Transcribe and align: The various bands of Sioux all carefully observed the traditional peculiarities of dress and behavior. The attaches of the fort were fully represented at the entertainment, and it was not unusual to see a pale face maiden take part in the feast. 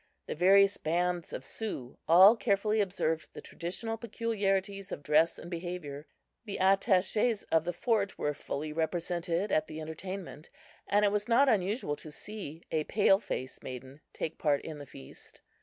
The 0.25 0.33
various 0.33 0.77
bands 0.77 1.31
of 1.31 1.45
Sioux 1.45 1.99
all 2.07 2.35
carefully 2.35 2.81
observed 2.81 3.35
the 3.35 3.39
traditional 3.39 3.97
peculiarities 3.97 4.91
of 4.91 5.03
dress 5.03 5.37
and 5.37 5.47
behavior. 5.51 6.07
The 6.45 6.57
attaches 6.57 7.43
of 7.51 7.65
the 7.65 7.71
fort 7.71 8.17
were 8.17 8.33
fully 8.33 8.73
represented 8.73 9.51
at 9.51 9.67
the 9.67 9.79
entertainment, 9.79 10.49
and 10.87 11.05
it 11.05 11.11
was 11.11 11.27
not 11.27 11.49
unusual 11.49 11.95
to 11.97 12.09
see 12.09 12.63
a 12.71 12.85
pale 12.85 13.19
face 13.19 13.61
maiden 13.61 14.01
take 14.11 14.39
part 14.39 14.61
in 14.61 14.79
the 14.79 14.87
feast. 14.87 15.41